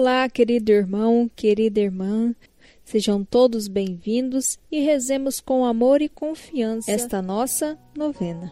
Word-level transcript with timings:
Olá, 0.00 0.30
querido 0.30 0.72
irmão, 0.72 1.30
querida 1.36 1.78
irmã. 1.78 2.34
Sejam 2.82 3.22
todos 3.22 3.68
bem-vindos 3.68 4.58
e 4.72 4.80
rezemos 4.80 5.42
com 5.42 5.62
amor 5.62 6.00
e 6.00 6.08
confiança 6.08 6.90
esta 6.90 7.20
nossa 7.20 7.78
novena. 7.94 8.50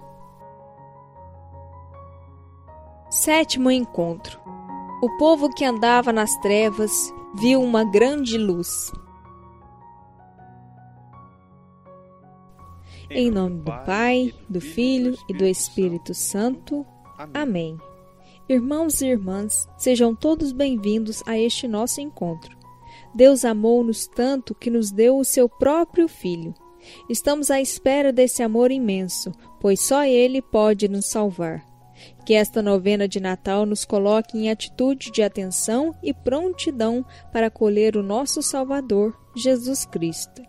Sétimo 3.09 3.71
encontro. 3.71 4.39
O 5.03 5.17
povo 5.17 5.49
que 5.55 5.65
andava 5.65 6.13
nas 6.13 6.37
trevas 6.43 6.93
viu 7.37 7.63
uma 7.63 7.83
grande 7.83 8.37
luz. 8.37 8.93
Em 13.09 13.31
nome 13.31 13.63
do 13.63 13.73
Pai, 13.87 14.35
do 14.51 14.61
Filho 14.61 15.17
e 15.27 15.33
do 15.33 15.47
Espírito 15.47 16.13
Santo. 16.13 16.85
Amém. 17.33 17.79
Irmãos 18.49 19.03
e 19.03 19.07
irmãs, 19.09 19.69
sejam 19.77 20.15
todos 20.15 20.53
bem-vindos 20.53 21.23
a 21.27 21.39
este 21.39 21.69
nosso 21.69 22.01
encontro. 22.01 22.57
Deus 23.15 23.45
amou-nos 23.45 24.07
tanto 24.07 24.55
que 24.55 24.71
nos 24.71 24.91
deu 24.91 25.19
o 25.19 25.25
seu 25.25 25.51
próprio 25.51 26.09
Filho. 26.09 26.55
Estamos 27.11 27.51
à 27.51 27.61
espera 27.61 28.11
desse 28.11 28.43
amor 28.43 28.71
imenso, 28.71 29.33
pois 29.61 29.83
só 29.83 30.03
Ele 30.03 30.41
pode 30.41 30.89
nos 30.89 31.05
salvar. 31.05 31.63
Que 32.25 32.33
esta 32.33 32.63
novena 32.63 33.07
de 33.07 33.21
Natal 33.21 33.67
nos 33.67 33.85
coloque 33.85 34.39
em 34.39 34.51
atitude 34.51 35.11
de 35.11 35.23
atenção 35.23 35.95
e 36.03 36.15
prontidão 36.15 37.05
para 37.31 37.49
acolher 37.49 37.99
o 37.99 38.03
nosso 38.03 38.41
Salvador, 38.41 39.15
Jesus 39.37 39.85
Cristo. 39.85 40.41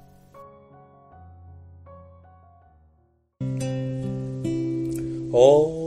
Oh, 5.33 5.78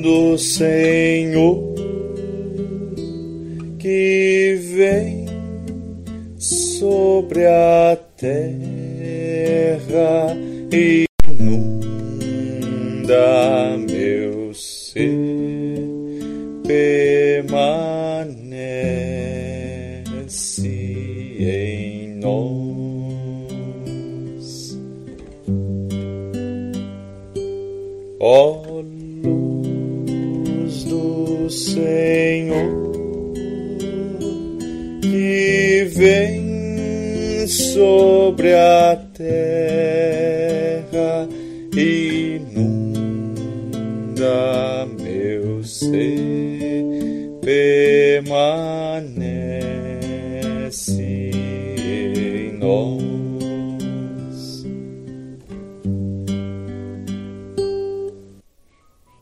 do 0.00 0.38
Senhor 0.38 1.74
que 3.78 4.58
vem 4.74 5.26
sobre 6.38 7.46
a 7.46 7.98
terra 8.16 8.36
e 10.72 11.09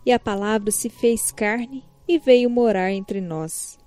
E 0.09 0.13
a 0.13 0.19
palavra 0.19 0.71
se 0.71 0.89
fez 0.89 1.31
carne 1.31 1.85
e 2.09 2.19
veio 2.19 2.49
morar 2.49 2.91
entre 2.91 3.21
nós. 3.21 3.79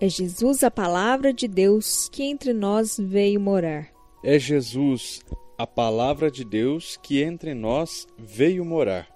É 0.00 0.08
Jesus 0.08 0.64
a 0.64 0.72
palavra 0.72 1.32
de 1.32 1.46
Deus 1.46 2.08
que 2.08 2.24
entre 2.24 2.52
nós 2.52 2.96
veio 2.98 3.40
morar. 3.40 3.92
É 4.24 4.40
Jesus 4.40 5.20
a 5.56 5.68
palavra 5.68 6.32
de 6.32 6.44
Deus 6.44 6.98
que 7.00 7.22
entre 7.22 7.54
nós 7.54 8.08
veio 8.18 8.64
morar. 8.64 9.08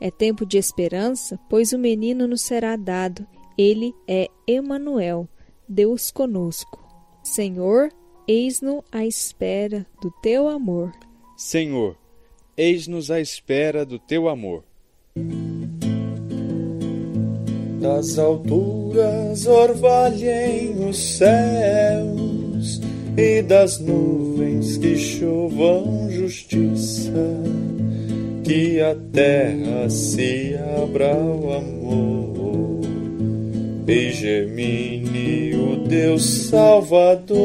É 0.00 0.10
tempo 0.10 0.46
de 0.46 0.56
esperança, 0.56 1.38
pois 1.46 1.74
o 1.74 1.78
menino 1.78 2.26
nos 2.26 2.40
será 2.40 2.74
dado. 2.74 3.26
Ele 3.58 3.94
é 4.08 4.28
Emanuel, 4.46 5.28
Deus 5.68 6.10
conosco. 6.10 6.82
Senhor, 7.22 7.90
eis-nos 8.26 8.82
à 8.90 9.04
espera 9.04 9.86
do 10.00 10.10
teu 10.22 10.48
amor. 10.48 10.90
Senhor, 11.36 11.98
eis-nos 12.56 13.10
à 13.10 13.20
espera 13.20 13.84
do 13.84 13.98
teu 13.98 14.26
amor. 14.26 14.64
Das 17.82 18.18
alturas 18.18 19.46
orvalhem 19.46 20.88
os 20.88 21.18
céus 21.18 22.80
e 23.14 23.42
das 23.42 23.78
nuvens 23.78 24.78
que 24.78 24.96
chovam 24.96 26.08
justiça, 26.10 27.12
que 28.42 28.80
a 28.80 28.96
terra 29.12 29.90
se 29.90 30.56
abra 30.82 31.12
ao 31.12 31.52
amor. 31.58 32.80
E 33.86 34.12
gemine 34.12 35.54
o 35.54 35.76
Deus 35.86 36.48
Salvador, 36.48 37.36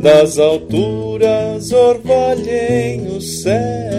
das 0.00 0.38
alturas 0.38 1.72
orvalhem 1.72 3.08
os 3.16 3.42
céus 3.42 3.89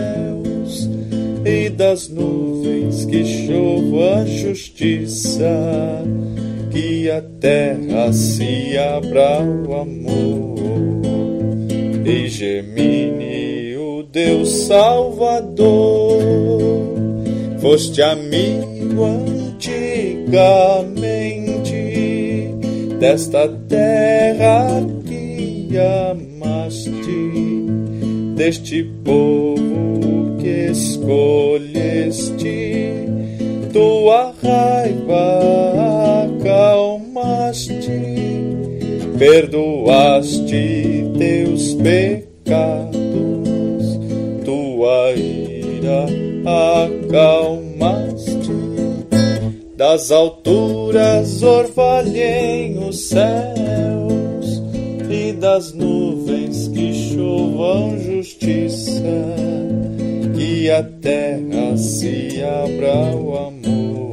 das 1.82 2.08
nuvens 2.10 3.06
que 3.06 3.26
chova 3.26 4.20
a 4.20 4.26
justiça, 4.26 6.04
que 6.70 7.10
a 7.10 7.24
terra 7.40 8.14
se 8.14 8.78
abra 8.78 9.38
ao 9.38 9.82
amor 9.82 10.60
e 12.06 12.28
gemine 12.28 13.76
o 13.78 14.04
Deus 14.04 14.68
Salvador. 14.68 16.22
Foste 17.60 18.04
amigo 18.04 19.04
antigamente 19.04 20.52
desta 23.00 23.48
terra 23.68 24.86
que 25.04 25.72
amaste, 25.80 26.92
deste 28.36 28.84
povo 29.04 29.71
que 30.42 30.72
escolheste, 30.72 32.34
tua 33.72 34.34
raiva 34.42 36.26
acalmaste, 36.26 38.02
perdoaste 39.20 41.06
teus 41.18 41.76
pecados, 41.76 43.02
tua 44.44 45.12
ira 45.12 46.08
acalmaste. 46.84 48.42
Das 49.78 50.12
alturas 50.12 51.42
orvalhem 51.44 52.80
os 52.88 53.10
céus 53.10 54.62
e 55.10 55.34
das 55.34 55.74
nuvens 55.74 56.68
que 56.68 56.94
chovam 56.94 58.00
justiça, 58.00 59.02
que 60.62 60.70
a 60.70 60.84
terra 60.84 61.76
se 61.76 62.40
abra 62.44 62.94
ao 62.94 63.48
amor. 63.48 64.12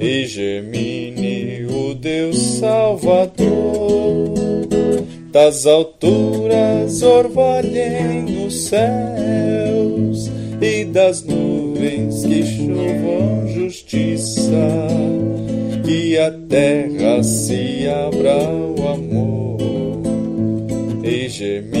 E 0.00 0.26
gemine 0.26 1.66
o 1.66 1.94
Deus 1.94 2.36
Salvador. 2.58 4.34
Das 5.30 5.66
alturas 5.66 7.00
orvalhem 7.02 8.44
os 8.44 8.64
céus. 8.64 10.32
E 10.60 10.84
das 10.86 11.22
nuvens 11.22 12.26
que 12.26 12.42
chovam 12.42 13.46
justiça, 13.54 14.50
que 15.84 16.18
a 16.18 16.32
terra 16.48 17.22
se 17.22 17.86
abra 17.86 18.34
ao 18.34 18.94
amor. 18.94 19.58
E 21.04 21.28
gemine 21.28 21.77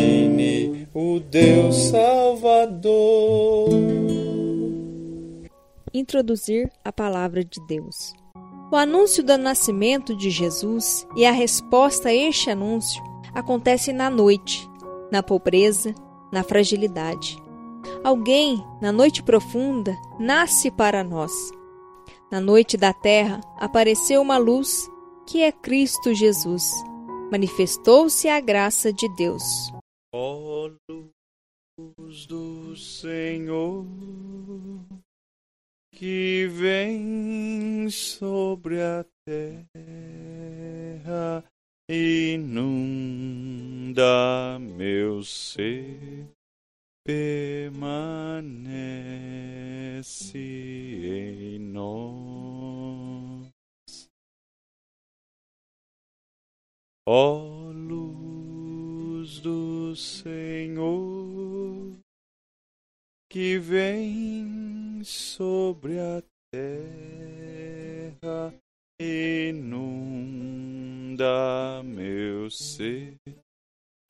o 1.00 1.20
Deus 1.20 1.76
Salvador. 1.90 3.68
Introduzir 5.94 6.68
a 6.84 6.92
palavra 6.92 7.44
de 7.44 7.64
Deus. 7.68 8.12
O 8.72 8.74
anúncio 8.74 9.22
do 9.22 9.38
nascimento 9.38 10.12
de 10.16 10.28
Jesus 10.28 11.06
e 11.14 11.24
a 11.24 11.30
resposta 11.30 12.08
a 12.08 12.14
este 12.14 12.50
anúncio 12.50 13.00
acontece 13.32 13.92
na 13.92 14.10
noite, 14.10 14.68
na 15.08 15.22
pobreza, 15.22 15.94
na 16.32 16.42
fragilidade. 16.42 17.40
Alguém, 18.02 18.60
na 18.82 18.90
noite 18.90 19.22
profunda, 19.22 19.96
nasce 20.18 20.68
para 20.68 21.04
nós. 21.04 21.30
Na 22.28 22.40
noite 22.40 22.76
da 22.76 22.92
terra 22.92 23.40
apareceu 23.56 24.20
uma 24.20 24.36
luz, 24.36 24.90
que 25.28 25.42
é 25.42 25.52
Cristo 25.52 26.12
Jesus. 26.12 26.72
Manifestou-se 27.30 28.28
a 28.28 28.40
graça 28.40 28.92
de 28.92 29.08
Deus. 29.14 29.77
Ó 30.10 30.70
luz 30.88 32.26
do 32.26 32.74
Senhor, 32.74 33.84
que 35.92 36.46
vem 36.46 37.90
sobre 37.90 38.80
a 38.80 39.04
terra 39.26 39.84
inunda 41.90 42.68
meu 44.58 45.22
ser, 45.22 46.26
permanece 47.04 47.98
em 50.38 51.58
nós. 51.58 52.48
Senhor, 59.96 61.96
que 63.30 63.58
vem 63.58 65.02
sobre 65.04 65.98
a 65.98 66.22
terra 66.50 68.54
inunda 69.00 69.78
meu 71.84 72.50
ser, 72.50 73.14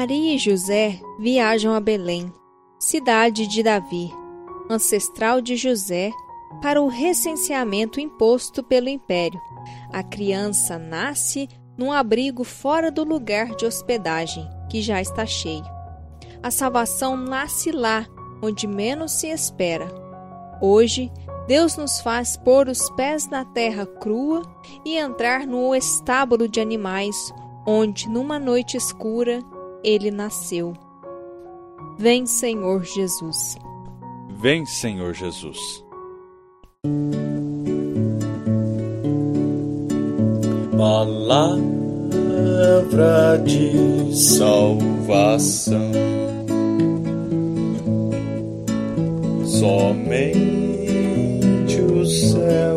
Maria 0.00 0.34
e 0.34 0.38
José 0.38 0.98
viajam 1.18 1.74
a 1.74 1.78
Belém, 1.78 2.32
cidade 2.78 3.46
de 3.46 3.62
Davi, 3.62 4.10
ancestral 4.70 5.42
de 5.42 5.56
José, 5.56 6.10
para 6.62 6.80
o 6.80 6.88
recenseamento 6.88 8.00
imposto 8.00 8.62
pelo 8.62 8.88
império. 8.88 9.38
A 9.92 10.02
criança 10.02 10.78
nasce 10.78 11.50
num 11.76 11.92
abrigo 11.92 12.44
fora 12.44 12.90
do 12.90 13.04
lugar 13.04 13.54
de 13.56 13.66
hospedagem, 13.66 14.48
que 14.70 14.80
já 14.80 15.02
está 15.02 15.26
cheio. 15.26 15.66
A 16.42 16.50
salvação 16.50 17.14
nasce 17.14 17.70
lá, 17.70 18.06
onde 18.42 18.66
menos 18.66 19.12
se 19.12 19.26
espera. 19.26 19.86
Hoje, 20.62 21.12
Deus 21.46 21.76
nos 21.76 22.00
faz 22.00 22.38
pôr 22.38 22.68
os 22.68 22.88
pés 22.92 23.28
na 23.28 23.44
terra 23.44 23.84
crua 23.84 24.40
e 24.82 24.96
entrar 24.96 25.46
no 25.46 25.74
estábulo 25.74 26.48
de 26.48 26.58
animais, 26.58 27.14
onde, 27.66 28.08
numa 28.08 28.38
noite 28.38 28.78
escura, 28.78 29.44
ele 29.82 30.10
nasceu. 30.10 30.72
Vem, 31.98 32.26
Senhor 32.26 32.84
Jesus. 32.84 33.56
Vem, 34.40 34.64
Senhor 34.64 35.12
Jesus. 35.14 35.84
Palavra 40.76 41.60
de 43.44 44.16
salvação, 44.16 45.92
somente 49.44 50.70
o 51.82 52.06
céu 52.06 52.69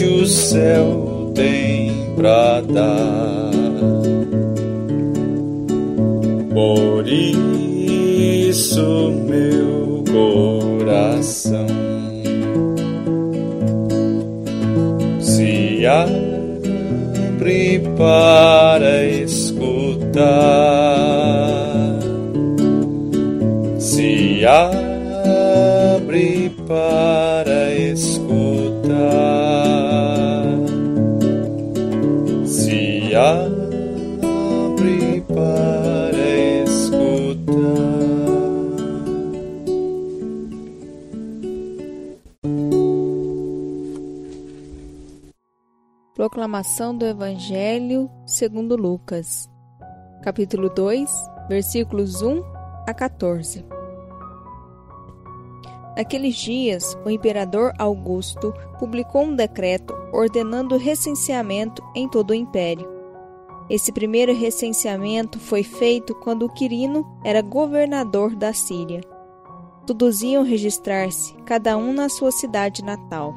o 0.04 0.26
céu 0.26 1.30
tem 1.36 1.92
pra 2.16 2.60
dar. 2.62 3.50
Por 6.52 7.06
isso, 7.06 8.82
meu 9.28 10.02
coração 10.10 11.66
se 15.20 15.86
abre 15.86 17.78
para 17.96 19.04
escutar, 20.10 22.00
se 23.78 24.44
abre 24.44 26.50
para 26.66 27.72
escutar, 27.74 28.90
se 32.44 33.14
abre 33.14 35.20
para 35.28 36.64
escutar. 36.64 37.30
Proclamação 46.14 46.96
do 46.96 47.06
Evangelho 47.06 48.10
segundo 48.26 48.76
Lucas, 48.76 49.49
capítulo 50.22 50.68
2, 50.68 51.10
versículos 51.48 52.20
1 52.20 52.42
a 52.86 52.92
14. 52.92 53.64
Naqueles 55.96 56.36
dias, 56.36 56.96
o 57.04 57.10
imperador 57.10 57.72
Augusto 57.78 58.54
publicou 58.78 59.22
um 59.22 59.34
decreto 59.34 59.94
ordenando 60.12 60.74
o 60.74 60.78
recenseamento 60.78 61.82
em 61.94 62.08
todo 62.08 62.30
o 62.30 62.34
império. 62.34 62.88
Esse 63.68 63.92
primeiro 63.92 64.34
recenseamento 64.34 65.38
foi 65.38 65.62
feito 65.62 66.14
quando 66.14 66.48
Quirino 66.48 67.06
era 67.24 67.40
governador 67.40 68.34
da 68.34 68.52
Síria. 68.52 69.00
Todos 69.86 70.22
iam 70.22 70.42
registrar-se, 70.42 71.34
cada 71.44 71.76
um 71.76 71.92
na 71.92 72.08
sua 72.08 72.30
cidade 72.30 72.84
natal. 72.84 73.34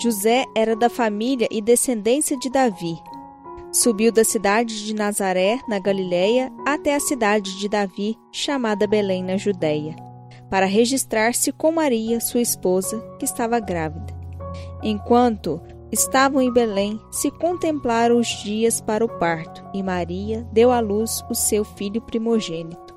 José 0.00 0.44
era 0.54 0.74
da 0.74 0.88
família 0.88 1.48
e 1.50 1.60
descendência 1.60 2.36
de 2.36 2.50
Davi. 2.50 2.98
Subiu 3.72 4.12
da 4.12 4.22
cidade 4.22 4.84
de 4.84 4.94
Nazaré, 4.94 5.58
na 5.66 5.78
Galiléia, 5.78 6.52
até 6.66 6.94
a 6.94 7.00
cidade 7.00 7.58
de 7.58 7.70
Davi, 7.70 8.18
chamada 8.30 8.86
Belém, 8.86 9.24
na 9.24 9.38
Judéia, 9.38 9.96
para 10.50 10.66
registrar-se 10.66 11.50
com 11.50 11.72
Maria, 11.72 12.20
sua 12.20 12.42
esposa, 12.42 13.00
que 13.18 13.24
estava 13.24 13.58
grávida. 13.58 14.14
Enquanto 14.82 15.58
estavam 15.90 16.42
em 16.42 16.52
Belém, 16.52 17.00
se 17.10 17.30
contemplaram 17.30 18.18
os 18.18 18.28
dias 18.42 18.78
para 18.78 19.02
o 19.02 19.08
parto, 19.18 19.64
e 19.72 19.82
Maria 19.82 20.46
deu 20.52 20.70
à 20.70 20.78
luz 20.78 21.24
o 21.30 21.34
seu 21.34 21.64
filho 21.64 22.02
primogênito. 22.02 22.94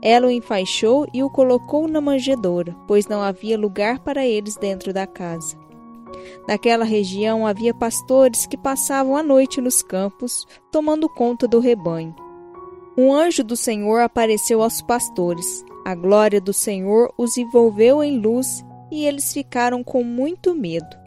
Ela 0.00 0.28
o 0.28 0.30
enfaixou 0.30 1.06
e 1.12 1.22
o 1.22 1.28
colocou 1.28 1.86
na 1.86 2.00
manjedoura, 2.00 2.74
pois 2.88 3.06
não 3.06 3.20
havia 3.20 3.58
lugar 3.58 3.98
para 3.98 4.26
eles 4.26 4.56
dentro 4.56 4.94
da 4.94 5.06
casa. 5.06 5.58
Naquela 6.46 6.84
região 6.84 7.46
havia 7.46 7.74
pastores 7.74 8.46
que 8.46 8.56
passavam 8.56 9.16
a 9.16 9.22
noite 9.22 9.60
nos 9.60 9.82
campos, 9.82 10.46
tomando 10.70 11.08
conta 11.08 11.46
do 11.46 11.60
rebanho. 11.60 12.14
Um 12.96 13.12
anjo 13.12 13.44
do 13.44 13.56
Senhor 13.56 14.00
apareceu 14.00 14.62
aos 14.62 14.82
pastores. 14.82 15.64
A 15.84 15.94
glória 15.94 16.40
do 16.40 16.52
Senhor 16.52 17.12
os 17.16 17.36
envolveu 17.36 18.02
em 18.02 18.18
luz 18.18 18.64
e 18.90 19.06
eles 19.06 19.32
ficaram 19.32 19.82
com 19.82 20.02
muito 20.02 20.54
medo. 20.54 20.98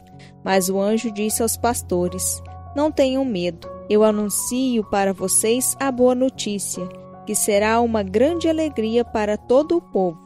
Mas 0.42 0.68
o 0.68 0.80
anjo 0.80 1.12
disse 1.12 1.42
aos 1.42 1.56
pastores: 1.56 2.42
Não 2.74 2.90
tenham 2.90 3.24
medo, 3.24 3.68
eu 3.88 4.02
anuncio 4.02 4.82
para 4.84 5.12
vocês 5.12 5.76
a 5.78 5.92
boa 5.92 6.14
notícia, 6.14 6.88
que 7.26 7.34
será 7.34 7.80
uma 7.80 8.02
grande 8.02 8.48
alegria 8.48 9.04
para 9.04 9.36
todo 9.36 9.76
o 9.76 9.80
povo. 9.80 10.18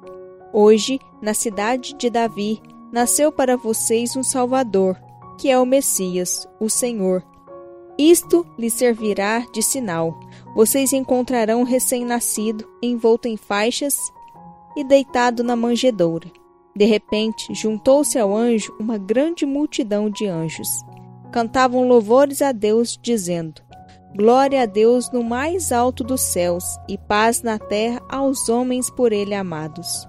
Hoje, 0.52 0.98
na 1.20 1.34
cidade 1.34 1.94
de 1.94 2.08
Davi, 2.08 2.60
nasceu 2.92 3.30
para 3.30 3.56
vocês 3.56 4.16
um 4.16 4.22
Salvador, 4.22 4.96
que 5.38 5.50
é 5.50 5.58
o 5.58 5.66
Messias, 5.66 6.48
o 6.60 6.68
Senhor. 6.68 7.24
Isto 7.98 8.46
lhes 8.58 8.74
servirá 8.74 9.44
de 9.52 9.62
sinal. 9.62 10.18
Vocês 10.54 10.92
encontrarão 10.92 11.60
um 11.62 11.64
recém-nascido, 11.64 12.68
envolto 12.82 13.26
em 13.26 13.36
faixas 13.36 13.96
e 14.76 14.84
deitado 14.84 15.42
na 15.42 15.56
manjedoura. 15.56 16.30
De 16.76 16.84
repente, 16.84 17.52
juntou-se 17.54 18.16
ao 18.18 18.36
anjo 18.36 18.72
uma 18.78 18.96
grande 18.96 19.44
multidão 19.44 20.08
de 20.08 20.28
anjos. 20.28 20.68
Cantavam 21.32 21.88
louvores 21.88 22.40
a 22.40 22.52
Deus, 22.52 22.96
dizendo: 23.02 23.60
Glória 24.16 24.62
a 24.62 24.66
Deus 24.66 25.10
no 25.10 25.24
mais 25.24 25.72
alto 25.72 26.04
dos 26.04 26.20
céus 26.20 26.64
e 26.88 26.96
paz 26.96 27.42
na 27.42 27.58
terra 27.58 28.00
aos 28.08 28.48
homens 28.48 28.88
por 28.90 29.12
ele 29.12 29.34
amados. 29.34 30.08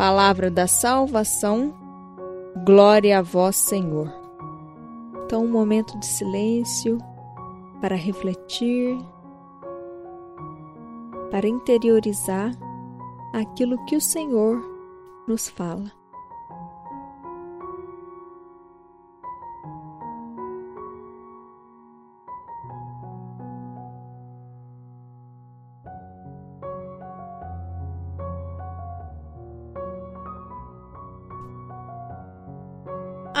Palavra 0.00 0.50
da 0.50 0.66
salvação, 0.66 1.74
glória 2.64 3.18
a 3.18 3.20
vós, 3.20 3.56
Senhor. 3.56 4.10
Então, 5.26 5.44
um 5.44 5.50
momento 5.50 5.98
de 5.98 6.06
silêncio 6.06 6.96
para 7.82 7.96
refletir, 7.96 8.96
para 11.30 11.46
interiorizar 11.46 12.50
aquilo 13.34 13.76
que 13.84 13.94
o 13.94 14.00
Senhor 14.00 14.64
nos 15.28 15.50
fala. 15.50 15.92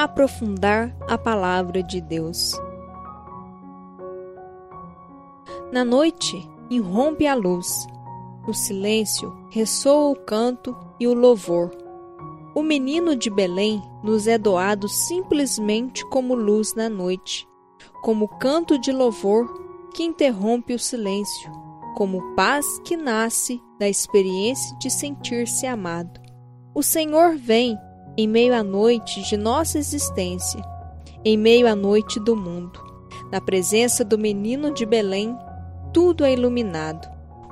Aprofundar 0.04 0.96
a 1.08 1.18
palavra 1.18 1.82
de 1.82 2.00
Deus. 2.00 2.52
Na 5.72 5.84
noite 5.84 6.48
irrompe 6.70 7.26
a 7.26 7.34
luz, 7.34 7.86
no 8.46 8.54
silêncio 8.54 9.32
ressoa 9.50 10.10
o 10.10 10.16
canto 10.16 10.76
e 10.98 11.06
o 11.06 11.14
louvor. 11.14 11.70
O 12.54 12.62
menino 12.62 13.14
de 13.14 13.30
Belém 13.30 13.82
nos 14.02 14.26
é 14.26 14.36
doado 14.36 14.88
simplesmente 14.88 16.04
como 16.06 16.34
luz 16.34 16.74
na 16.74 16.88
noite, 16.88 17.46
como 18.02 18.26
canto 18.26 18.78
de 18.78 18.90
louvor 18.90 19.46
que 19.94 20.02
interrompe 20.02 20.74
o 20.74 20.78
silêncio, 20.78 21.50
como 21.94 22.34
paz 22.34 22.66
que 22.80 22.96
nasce 22.96 23.62
da 23.78 23.88
experiência 23.88 24.76
de 24.78 24.90
sentir-se 24.90 25.66
amado. 25.66 26.20
O 26.74 26.82
Senhor 26.82 27.36
vem 27.36 27.78
em 28.20 28.28
meio 28.28 28.54
à 28.54 28.62
noite 28.62 29.22
de 29.22 29.34
nossa 29.34 29.78
existência, 29.78 30.62
em 31.24 31.38
meio 31.38 31.66
à 31.66 31.74
noite 31.74 32.20
do 32.20 32.36
mundo. 32.36 32.78
Na 33.32 33.40
presença 33.40 34.04
do 34.04 34.18
menino 34.18 34.74
de 34.74 34.84
Belém, 34.84 35.34
tudo 35.90 36.22
é 36.22 36.34
iluminado. 36.34 37.08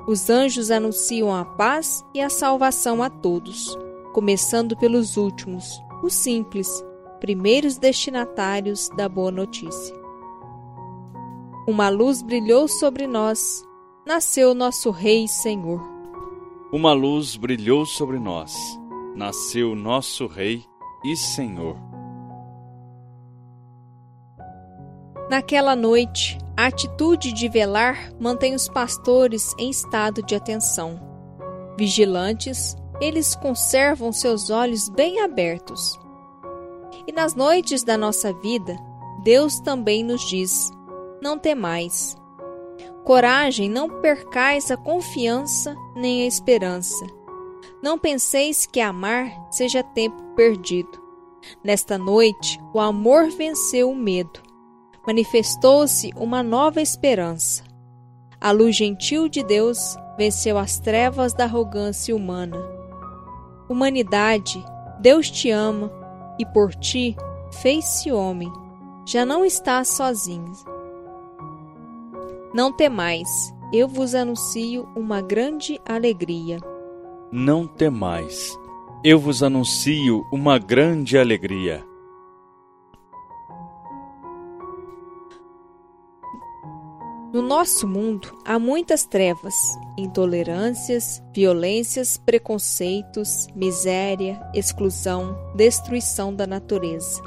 Os 0.07 0.29
anjos 0.29 0.69
anunciam 0.69 1.33
a 1.33 1.43
paz 1.43 2.03
e 2.13 2.21
a 2.21 2.29
salvação 2.29 3.01
a 3.01 3.09
todos, 3.09 3.75
começando 4.13 4.77
pelos 4.77 5.17
últimos, 5.17 5.81
os 6.03 6.13
simples, 6.13 6.85
primeiros 7.19 7.79
destinatários 7.79 8.89
da 8.89 9.09
boa 9.09 9.31
notícia. 9.31 9.95
Uma 11.67 11.89
luz 11.89 12.21
brilhou 12.21 12.67
sobre 12.67 13.07
nós, 13.07 13.65
nasceu 14.05 14.53
nosso 14.53 14.91
Rei 14.91 15.27
Senhor. 15.27 15.81
Uma 16.71 16.93
luz 16.93 17.35
brilhou 17.35 17.87
sobre 17.87 18.19
nós 18.19 18.78
nasceu 19.19 19.75
nosso 19.75 20.27
Rei 20.27 20.63
e 21.03 21.13
Senhor. 21.13 21.75
Naquela 25.29 25.75
noite, 25.75 26.37
a 26.55 26.67
atitude 26.67 27.33
de 27.33 27.49
velar 27.49 28.13
mantém 28.17 28.55
os 28.55 28.69
pastores 28.69 29.53
em 29.59 29.69
estado 29.69 30.23
de 30.23 30.35
atenção. 30.35 30.97
Vigilantes, 31.77 32.77
eles 33.01 33.35
conservam 33.35 34.13
seus 34.13 34.49
olhos 34.49 34.87
bem 34.87 35.19
abertos. 35.19 35.99
E 37.05 37.11
nas 37.11 37.35
noites 37.35 37.83
da 37.83 37.97
nossa 37.97 38.31
vida, 38.31 38.77
Deus 39.21 39.59
também 39.59 40.01
nos 40.01 40.21
diz: 40.29 40.71
não 41.21 41.37
temais. 41.37 42.15
Coragem, 43.03 43.69
não 43.69 43.99
percais 43.99 44.71
a 44.71 44.77
confiança 44.77 45.75
nem 45.93 46.23
a 46.23 46.25
esperança 46.25 47.18
não 47.81 47.97
penseis 47.97 48.65
que 48.65 48.79
amar 48.79 49.31
seja 49.49 49.81
tempo 49.83 50.21
perdido. 50.35 51.01
Nesta 51.63 51.97
noite, 51.97 52.59
o 52.73 52.79
amor 52.79 53.29
venceu 53.29 53.89
o 53.89 53.95
medo. 53.95 54.41
Manifestou-se 55.07 56.11
uma 56.15 56.43
nova 56.43 56.81
esperança. 56.81 57.63
A 58.39 58.51
luz 58.51 58.75
gentil 58.75 59.27
de 59.27 59.43
Deus 59.43 59.95
venceu 60.17 60.57
as 60.57 60.79
trevas 60.79 61.33
da 61.33 61.45
arrogância 61.45 62.15
humana. 62.15 62.57
Humanidade, 63.69 64.63
Deus 64.99 65.29
te 65.29 65.49
ama 65.49 65.91
e 66.37 66.45
por 66.45 66.73
ti 66.75 67.15
fez-se 67.61 68.11
homem. 68.11 68.51
Já 69.05 69.25
não 69.25 69.45
estás 69.45 69.87
sozinho. 69.89 70.51
Não 72.53 72.71
temais, 72.71 73.29
eu 73.71 73.87
vos 73.87 74.13
anuncio 74.15 74.87
uma 74.95 75.21
grande 75.21 75.79
alegria 75.87 76.59
não 77.31 77.67
temais. 77.67 78.57
Eu 79.03 79.19
vos 79.19 79.43
anuncio 79.43 80.25
uma 80.31 80.57
grande 80.57 81.17
alegria. 81.17 81.83
No 87.31 87.43
nosso 87.43 87.87
mundo 87.87 88.35
há 88.43 88.57
muitas 88.57 89.05
trevas, 89.05 89.53
intolerâncias, 89.95 91.21
violências, 91.31 92.17
preconceitos, 92.17 93.45
miséria, 93.55 94.41
exclusão, 94.55 95.37
destruição 95.55 96.33
da 96.33 96.47
natureza. 96.47 97.21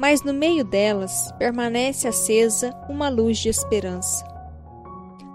Mas 0.00 0.22
no 0.22 0.34
meio 0.34 0.64
delas 0.64 1.32
permanece 1.38 2.08
acesa 2.08 2.74
uma 2.88 3.08
luz 3.08 3.38
de 3.38 3.48
esperança. 3.48 4.26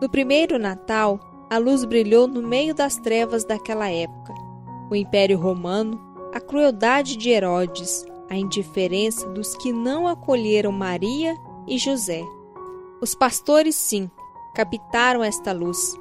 No 0.02 0.10
primeiro 0.10 0.60
Natal, 0.60 1.31
a 1.52 1.58
luz 1.58 1.84
brilhou 1.84 2.30
no 2.30 2.42
meio 2.42 2.74
das 2.74 2.96
trevas 2.96 3.44
daquela 3.44 3.90
época. 3.90 4.34
O 4.90 4.96
Império 4.96 5.38
Romano, 5.38 6.00
a 6.34 6.40
crueldade 6.40 7.18
de 7.18 7.30
Herodes, 7.30 8.06
a 8.30 8.38
indiferença 8.38 9.28
dos 9.28 9.54
que 9.58 9.74
não 9.74 10.08
acolheram 10.08 10.72
Maria 10.72 11.36
e 11.68 11.78
José. 11.78 12.24
Os 13.02 13.14
pastores, 13.14 13.76
sim, 13.76 14.10
captaram 14.56 15.22
esta 15.22 15.52
luz. 15.52 15.94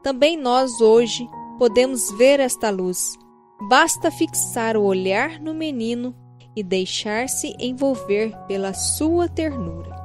Também 0.00 0.36
nós, 0.36 0.80
hoje, 0.80 1.28
podemos 1.58 2.12
ver 2.12 2.38
esta 2.38 2.70
luz. 2.70 3.18
Basta 3.68 4.12
fixar 4.12 4.76
o 4.76 4.84
olhar 4.84 5.40
no 5.40 5.52
menino 5.52 6.14
e 6.54 6.62
deixar-se 6.62 7.52
envolver 7.58 8.32
pela 8.46 8.72
sua 8.72 9.28
ternura 9.28 9.97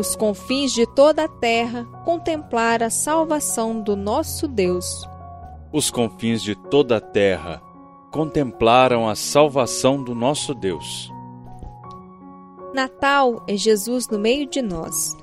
os 0.00 0.16
confins 0.16 0.72
de 0.72 0.86
toda 0.86 1.24
a 1.24 1.28
terra 1.28 1.84
contemplar 2.06 2.82
a 2.82 2.88
salvação 2.88 3.82
do 3.82 3.94
nosso 3.94 4.48
Deus. 4.48 5.06
Os 5.70 5.90
confins 5.90 6.42
de 6.42 6.54
toda 6.54 6.96
a 6.96 7.00
terra 7.00 7.62
contemplaram 8.10 9.06
a 9.06 9.14
salvação 9.14 10.02
do 10.02 10.14
nosso 10.14 10.54
Deus. 10.54 11.12
Natal 12.72 13.44
é 13.46 13.56
Jesus 13.56 14.08
no 14.08 14.18
meio 14.18 14.46
de 14.46 14.62
nós, 14.62 15.14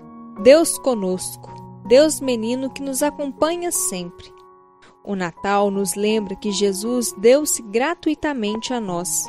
Deus 0.43 0.77
conosco, 0.77 1.51
Deus 1.87 2.21
menino 2.21 2.69
que 2.69 2.83
nos 2.83 3.01
acompanha 3.01 3.71
sempre. 3.71 4.31
O 5.03 5.15
Natal 5.15 5.71
nos 5.71 5.95
lembra 5.95 6.35
que 6.35 6.51
Jesus 6.51 7.13
deu-se 7.17 7.63
gratuitamente 7.63 8.73
a 8.73 8.79
nós. 8.79 9.25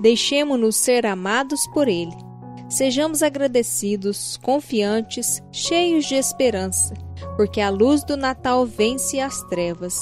Deixemo-nos 0.00 0.76
ser 0.76 1.04
amados 1.04 1.66
por 1.68 1.88
Ele 1.88 2.25
Sejamos 2.68 3.22
agradecidos, 3.22 4.36
confiantes, 4.38 5.40
cheios 5.52 6.04
de 6.06 6.16
esperança, 6.16 6.94
porque 7.36 7.60
a 7.60 7.70
luz 7.70 8.02
do 8.02 8.16
Natal 8.16 8.66
vence 8.66 9.20
as 9.20 9.40
trevas. 9.42 9.96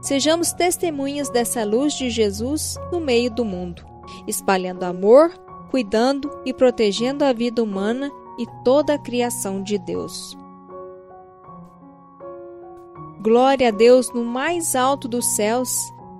Sejamos 0.00 0.52
testemunhas 0.52 1.28
dessa 1.28 1.64
luz 1.64 1.94
de 1.94 2.08
Jesus 2.08 2.76
no 2.92 3.00
meio 3.00 3.30
do 3.30 3.44
mundo, 3.44 3.84
espalhando 4.28 4.84
amor, 4.84 5.32
cuidando 5.72 6.30
e 6.44 6.54
protegendo 6.54 7.24
a 7.24 7.32
vida 7.32 7.62
humana 7.62 8.10
e 8.38 8.46
toda 8.64 8.94
a 8.94 8.98
criação 8.98 9.60
de 9.60 9.76
Deus. 9.76 10.38
Glória 13.20 13.68
a 13.68 13.72
Deus 13.72 14.12
no 14.12 14.24
mais 14.24 14.76
alto 14.76 15.08
dos 15.08 15.26
céus 15.34 15.68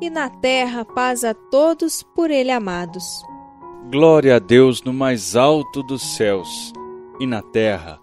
e 0.01 0.11
na 0.11 0.29
terra 0.29 0.85
paz 0.85 1.23
a 1.23 1.33
todos 1.33 2.03
por 2.03 2.33
Ele 2.33 2.51
amados. 2.51 3.23
Glória 3.87 4.37
a 4.37 4.39
Deus 4.39 4.83
no 4.83 4.93
mais 4.93 5.35
alto 5.35 5.83
dos 5.83 6.03
céus 6.15 6.75
e 7.19 7.27
na 7.27 7.41
terra, 7.41 7.99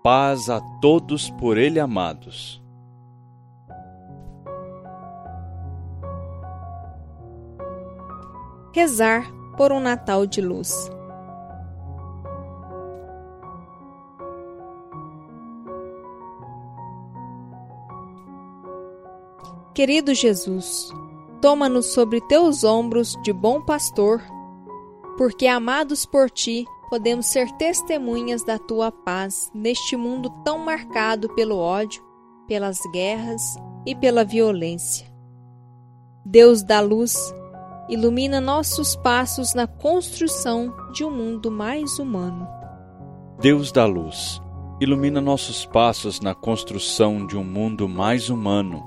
paz 0.00 0.48
a 0.48 0.60
todos 0.80 1.28
por 1.28 1.58
Ele 1.58 1.80
amados. 1.80 2.62
Rezar 8.72 9.28
por 9.56 9.72
um 9.72 9.80
Natal 9.80 10.24
de 10.24 10.40
luz. 10.40 10.88
Querido 19.74 20.14
Jesus, 20.14 20.92
toma-nos 21.40 21.86
sobre 21.86 22.20
teus 22.20 22.62
ombros 22.62 23.16
de 23.24 23.32
bom 23.32 23.60
pastor 23.60 24.22
porque 25.16 25.46
amados 25.46 26.04
por 26.04 26.30
ti, 26.30 26.66
podemos 26.90 27.26
ser 27.26 27.50
testemunhas 27.52 28.44
da 28.44 28.58
tua 28.58 28.92
paz 28.92 29.50
neste 29.54 29.96
mundo 29.96 30.30
tão 30.44 30.58
marcado 30.58 31.28
pelo 31.34 31.56
ódio, 31.56 32.02
pelas 32.46 32.78
guerras 32.92 33.56
e 33.86 33.94
pela 33.94 34.24
violência. 34.24 35.06
Deus 36.24 36.62
da 36.62 36.80
luz, 36.80 37.14
ilumina 37.88 38.40
nossos 38.40 38.96
passos 38.96 39.54
na 39.54 39.66
construção 39.66 40.72
de 40.92 41.04
um 41.04 41.10
mundo 41.10 41.50
mais 41.50 41.98
humano. 41.98 42.46
Deus 43.40 43.72
da 43.72 43.84
luz, 43.84 44.40
ilumina 44.80 45.20
nossos 45.20 45.66
passos 45.66 46.20
na 46.20 46.34
construção 46.34 47.26
de 47.26 47.36
um 47.36 47.44
mundo 47.44 47.88
mais 47.88 48.30
humano. 48.30 48.82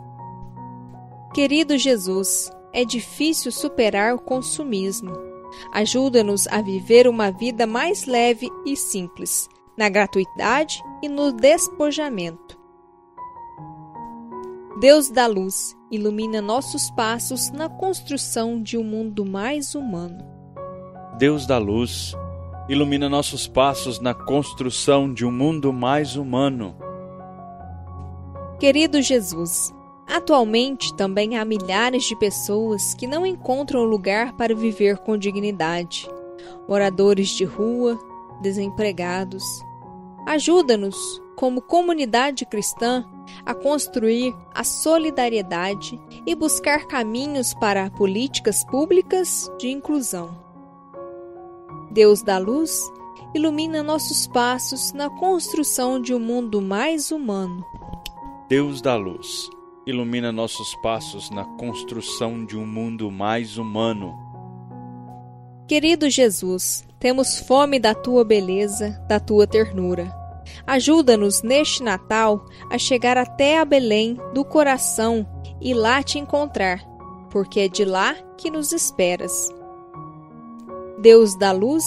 Querido 1.34 1.78
Jesus, 1.78 2.52
é 2.74 2.84
difícil 2.84 3.52
superar 3.52 4.16
o 4.16 4.20
consumismo. 4.20 5.27
Ajuda-nos 5.72 6.48
a 6.48 6.62
viver 6.62 7.08
uma 7.08 7.32
vida 7.32 7.68
mais 7.68 8.06
leve 8.06 8.50
e 8.66 8.76
simples, 8.76 9.48
na 9.78 9.90
gratuidade 9.90 10.82
e 11.02 11.10
no 11.10 11.32
despojamento. 11.32 12.58
Deus 14.80 15.10
da 15.10 15.26
luz, 15.26 15.76
ilumina 15.90 16.40
nossos 16.40 16.92
passos 16.92 17.52
na 17.52 17.68
construção 17.68 18.62
de 18.62 18.78
um 18.78 18.84
mundo 18.84 19.26
mais 19.26 19.74
humano. 19.74 20.24
Deus 21.18 21.48
da 21.48 21.58
luz, 21.58 22.14
ilumina 22.70 23.10
nossos 23.10 23.48
passos 23.48 24.00
na 24.00 24.14
construção 24.14 25.12
de 25.12 25.26
um 25.26 25.32
mundo 25.32 25.74
mais 25.74 26.16
humano. 26.16 26.76
Querido 28.60 29.02
Jesus, 29.02 29.74
atualmente 30.08 30.96
também 30.96 31.38
há 31.38 31.44
milhares 31.44 32.06
de 32.06 32.16
pessoas 32.16 32.94
que 32.94 33.06
não 33.06 33.26
encontram 33.26 33.84
lugar 33.84 34.34
para 34.34 34.56
viver 34.56 34.98
com 35.00 35.18
dignidade. 35.18 36.10
Moradores 36.68 37.30
de 37.30 37.44
rua, 37.44 38.00
desempregados. 38.42 39.44
Ajuda-nos, 40.26 41.22
como 41.36 41.62
comunidade 41.62 42.46
cristã, 42.46 43.06
a 43.46 43.54
construir 43.54 44.34
a 44.54 44.64
solidariedade 44.64 46.00
e 46.26 46.36
buscar 46.36 46.88
caminhos 46.88 47.54
para 47.54 47.90
políticas 47.92 48.64
públicas 48.66 49.52
de 49.58 49.70
inclusão. 49.70 50.38
Deus 51.92 52.22
da 52.22 52.38
luz, 52.38 52.82
ilumina 53.34 53.84
nossos 53.84 54.28
passos 54.28 54.94
na 54.94 55.10
construção 55.10 56.02
de 56.02 56.14
um 56.14 56.20
mundo 56.20 56.62
mais 56.62 57.12
humano. 57.12 57.66
Deus 58.50 58.82
da 58.82 58.96
luz, 58.96 59.50
ilumina 59.88 60.34
nossos 60.34 60.76
passos 60.76 61.30
na 61.30 61.46
construção 61.46 62.46
de 62.46 62.58
um 62.58 62.68
mundo 62.68 63.10
mais 63.10 63.58
humano. 63.58 64.14
Querido 65.66 66.10
Jesus, 66.10 66.86
temos 67.00 67.40
fome 67.40 67.80
da 67.80 67.96
tua 67.96 68.26
beleza, 68.26 69.02
da 69.08 69.18
tua 69.18 69.48
ternura. 69.48 70.14
Ajuda-nos 70.66 71.42
neste 71.42 71.82
Natal 71.82 72.46
a 72.70 72.78
chegar 72.78 73.18
até 73.18 73.60
a 73.60 73.66
Belém 73.66 74.18
do 74.34 74.44
coração 74.44 75.26
e 75.62 75.74
lá 75.74 76.04
te 76.04 76.20
encontrar, 76.20 76.86
porque 77.30 77.62
é 77.62 77.68
de 77.70 77.86
lá 77.86 78.14
que 78.38 78.52
nos 78.52 78.74
esperas. 78.74 79.50
Deus 81.00 81.38
da 81.38 81.54
luz, 81.54 81.86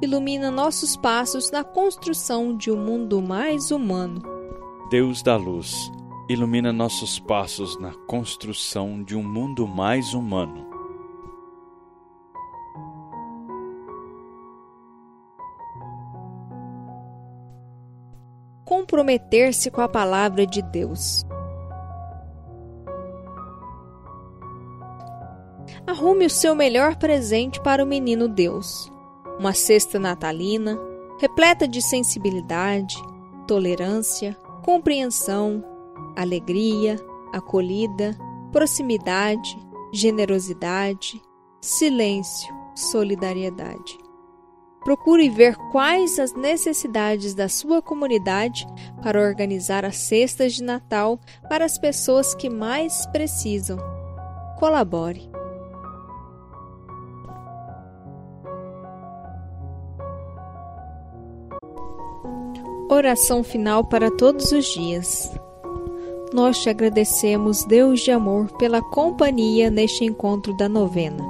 ilumina 0.00 0.50
nossos 0.50 0.96
passos 0.96 1.50
na 1.50 1.62
construção 1.62 2.56
de 2.56 2.70
um 2.70 2.76
mundo 2.76 3.20
mais 3.20 3.70
humano. 3.70 4.22
Deus 4.90 5.22
da 5.22 5.36
luz, 5.36 5.90
ilumina 6.28 6.72
nossos 6.72 7.18
passos 7.18 7.78
na 7.78 7.92
construção 8.06 9.02
de 9.02 9.16
um 9.16 9.22
mundo 9.22 9.66
mais 9.66 10.14
humano. 10.14 10.66
Comprometer-se 18.64 19.70
com 19.70 19.80
a 19.80 19.88
palavra 19.88 20.46
de 20.46 20.62
Deus. 20.62 21.24
arrume 25.86 26.26
o 26.26 26.30
seu 26.30 26.54
melhor 26.54 26.96
presente 26.96 27.60
para 27.60 27.82
o 27.82 27.86
menino 27.86 28.28
Deus. 28.28 28.90
Uma 29.38 29.52
cesta 29.52 29.98
natalina, 29.98 30.78
repleta 31.18 31.68
de 31.68 31.80
sensibilidade, 31.80 32.96
tolerância, 33.46 34.36
compreensão, 34.62 35.64
alegria, 36.16 36.96
acolhida, 37.32 38.16
proximidade, 38.52 39.58
generosidade, 39.92 41.20
silêncio, 41.60 42.54
solidariedade. 42.74 43.98
Procure 44.84 45.30
ver 45.30 45.56
quais 45.72 46.18
as 46.18 46.34
necessidades 46.34 47.34
da 47.34 47.48
sua 47.48 47.80
comunidade 47.80 48.66
para 49.02 49.18
organizar 49.18 49.82
as 49.82 49.96
cestas 49.96 50.52
de 50.52 50.62
Natal 50.62 51.18
para 51.48 51.64
as 51.64 51.78
pessoas 51.78 52.34
que 52.34 52.50
mais 52.50 53.06
precisam. 53.06 53.78
Colabore. 54.58 55.30
Oração 62.90 63.42
final 63.42 63.84
para 63.84 64.10
todos 64.10 64.52
os 64.52 64.66
dias. 64.66 65.30
Nós 66.34 66.58
te 66.58 66.68
agradecemos, 66.68 67.64
Deus 67.64 68.00
de 68.00 68.10
amor, 68.10 68.50
pela 68.58 68.82
companhia 68.82 69.70
neste 69.70 70.04
encontro 70.04 70.52
da 70.56 70.68
novena. 70.68 71.22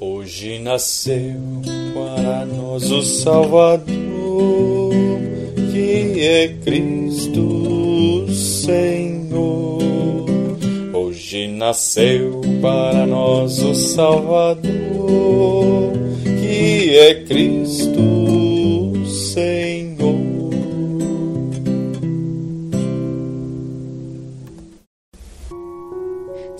Hoje 0.00 0.60
nasceu 0.60 1.34
para 1.92 2.46
nós 2.46 2.88
o 2.92 3.02
Salvador, 3.02 3.84
que 5.72 6.20
é 6.20 6.56
Cristo 6.64 8.32
Senhor. 8.32 9.82
Hoje 10.94 11.48
nasceu 11.48 12.40
para 12.62 13.04
nós 13.04 13.58
o 13.58 13.74
Salvador, 13.74 14.62
que 16.22 16.96
é 16.96 17.14
Cristo 17.24 17.85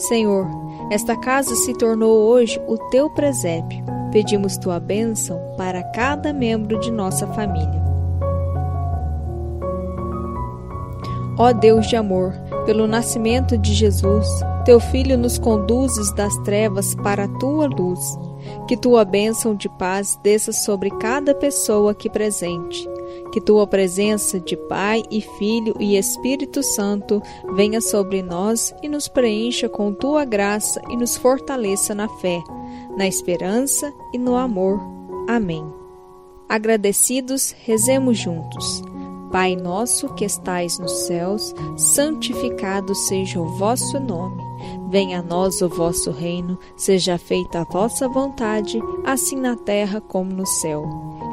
Senhor, 0.09 0.47
esta 0.91 1.17
casa 1.17 1.55
se 1.57 1.73
tornou 1.75 2.29
hoje 2.29 2.61
o 2.69 2.79
teu 2.91 3.11
presépio. 3.11 3.85
Pedimos 4.13 4.57
tua 4.57 4.79
bênção 4.79 5.41
para 5.57 5.83
cada 5.83 6.33
membro 6.33 6.79
de 6.79 6.93
nossa 6.93 7.27
família. 7.27 7.85
Ó 11.39 11.53
Deus 11.53 11.87
de 11.89 11.97
amor, 11.97 12.33
pelo 12.65 12.87
nascimento 12.87 13.59
de 13.59 13.75
Jesus, 13.75 14.27
teu 14.65 14.79
Filho 14.79 15.19
nos 15.19 15.39
conduzes 15.39 16.15
das 16.15 16.35
trevas 16.39 16.95
para 16.95 17.25
a 17.25 17.39
tua 17.39 17.67
luz. 17.67 18.19
Que 18.69 18.77
tua 18.77 19.05
bênção 19.05 19.55
de 19.55 19.69
paz 19.69 20.19
desça 20.23 20.53
sobre 20.53 20.91
cada 20.91 21.35
pessoa 21.35 21.91
aqui 21.91 22.09
presente 22.09 22.89
que 23.37 23.41
tua 23.43 23.67
presença 23.67 24.41
de 24.41 24.57
Pai 24.57 25.03
e 25.11 25.21
Filho 25.21 25.75
e 25.79 25.99
Espírito 25.99 26.63
Santo 26.63 27.21
venha 27.55 27.83
sobre 27.83 28.23
nós 28.23 28.75
e 28.83 28.89
nos 28.89 29.09
preencha 29.09 29.69
com 29.69 29.93
tua 29.93 30.25
graça 30.25 30.81
e 30.89 30.97
nos 30.97 31.19
fortaleça 31.19 31.95
na 31.95 32.09
fé, 32.09 32.43
na 32.97 33.07
esperança 33.07 33.93
e 34.15 34.17
no 34.17 34.37
amor. 34.37 34.81
Amém. 35.29 35.71
Agradecidos, 36.49 37.55
rezemos 37.59 38.17
juntos. 38.17 38.83
Pai 39.31 39.55
nosso 39.55 40.09
que 40.15 40.25
estais 40.25 40.79
nos 40.79 40.93
céus, 41.07 41.55
santificado 41.77 42.95
seja 42.95 43.39
o 43.39 43.49
vosso 43.59 44.01
nome. 44.01 44.43
Venha 44.89 45.19
a 45.19 45.23
nós 45.23 45.61
o 45.61 45.69
vosso 45.69 46.11
reino, 46.11 46.59
seja 46.75 47.19
feita 47.19 47.61
a 47.61 47.65
vossa 47.65 48.09
vontade, 48.09 48.81
assim 49.05 49.37
na 49.37 49.57
terra 49.57 50.01
como 50.01 50.33
no 50.33 50.47
céu. 50.47 51.26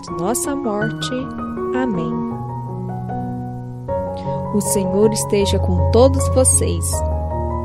de 0.00 0.10
nossa 0.12 0.54
morte. 0.56 1.10
Amém. 1.74 2.12
O 4.54 4.60
Senhor 4.60 5.12
esteja 5.12 5.58
com 5.58 5.90
todos 5.90 6.26
vocês. 6.34 6.84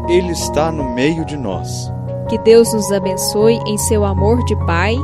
Ele 0.07 0.31
está 0.31 0.71
no 0.71 0.93
meio 0.93 1.25
de 1.25 1.35
nós. 1.35 1.91
Que 2.29 2.37
Deus 2.39 2.71
nos 2.73 2.91
abençoe 2.91 3.59
em 3.67 3.77
seu 3.77 4.03
amor 4.03 4.43
de 4.45 4.55
Pai 4.65 4.95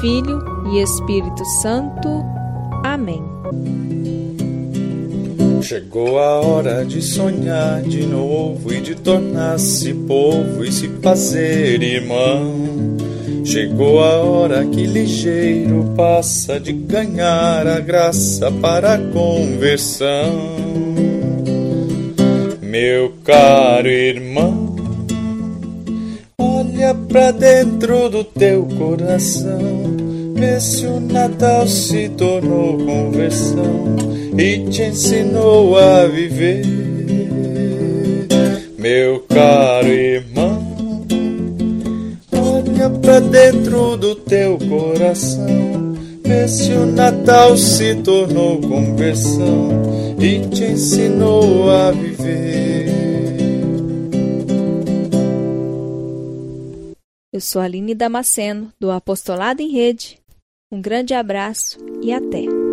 Filho 0.00 0.38
e 0.70 0.82
Espírito 0.82 1.44
Santo. 1.62 2.24
Amém. 2.82 3.22
Chegou 5.62 6.18
a 6.18 6.40
hora 6.40 6.84
de 6.84 7.00
sonhar 7.00 7.80
de 7.80 8.04
novo 8.04 8.70
e 8.70 8.82
de 8.82 8.94
tornar-se 8.94 9.94
povo 9.94 10.62
e 10.62 10.70
se 10.70 10.88
fazer 11.02 11.82
irmão. 11.82 13.03
Chegou 13.44 14.02
a 14.02 14.22
hora 14.22 14.64
que 14.64 14.86
ligeiro 14.86 15.92
passa 15.94 16.58
de 16.58 16.72
ganhar 16.72 17.66
a 17.66 17.78
graça 17.78 18.50
para 18.50 18.94
a 18.94 18.98
conversão. 18.98 20.32
Meu 22.62 23.12
caro 23.22 23.86
irmão, 23.86 24.74
olha 26.38 26.94
pra 26.94 27.30
dentro 27.30 28.08
do 28.08 28.24
teu 28.24 28.66
coração, 28.78 29.60
vê 30.34 30.58
se 30.58 30.86
o 30.86 30.98
Natal 30.98 31.68
se 31.68 32.08
tornou 32.08 32.78
conversão 32.78 33.94
e 34.36 34.68
te 34.70 34.82
ensinou 34.84 35.78
a 35.78 36.06
viver. 36.06 36.64
Meu 38.78 39.20
caro 39.28 39.88
irmão, 39.88 40.33
dentro 43.34 43.96
do 43.96 44.14
teu 44.14 44.56
coração, 44.58 45.92
vê 46.22 46.46
se 46.46 46.70
o 46.70 46.86
Natal 46.86 47.56
se 47.56 47.96
tornou 47.96 48.60
conversão 48.60 49.70
e 50.20 50.48
te 50.48 50.62
ensinou 50.62 51.68
a 51.68 51.90
viver. 51.90 52.94
Eu 57.32 57.40
sou 57.40 57.60
Aline 57.60 57.92
Damasceno, 57.92 58.72
do 58.78 58.92
Apostolado 58.92 59.60
em 59.60 59.72
Rede. 59.72 60.20
Um 60.70 60.80
grande 60.80 61.12
abraço 61.12 61.78
e 62.00 62.12
até! 62.12 62.63